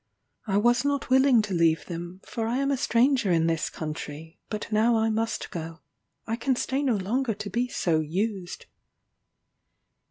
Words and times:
I 0.47 0.57
was 0.57 0.83
not 0.83 1.11
willing 1.11 1.43
to 1.43 1.53
leave 1.53 1.85
them, 1.85 2.21
for 2.25 2.47
I 2.47 2.57
am 2.57 2.71
a 2.71 2.75
stranger 2.75 3.31
in 3.31 3.45
this 3.45 3.69
country, 3.69 4.39
but 4.49 4.71
now 4.71 4.97
I 4.97 5.11
must 5.11 5.51
go 5.51 5.81
I 6.25 6.35
can 6.37 6.55
stay 6.55 6.81
no 6.81 6.95
longer 6.95 7.35
to 7.35 7.49
be 7.51 7.67
so 7.67 7.99
used." 7.99 8.65